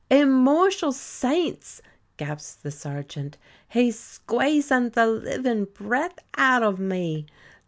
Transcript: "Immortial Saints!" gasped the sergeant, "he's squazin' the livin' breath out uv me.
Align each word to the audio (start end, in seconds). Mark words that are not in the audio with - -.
"Immortial 0.09 0.91
Saints!" 0.93 1.79
gasped 2.17 2.63
the 2.63 2.71
sergeant, 2.71 3.37
"he's 3.69 3.99
squazin' 3.99 4.89
the 4.93 5.05
livin' 5.05 5.65
breath 5.65 6.17
out 6.35 6.63
uv 6.63 6.79
me. 6.79 7.27